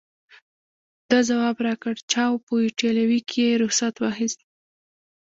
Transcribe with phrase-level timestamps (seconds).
[1.09, 4.39] ده ځواب راکړ: چاو، په ایټالوي کې یې رخصت واخیست.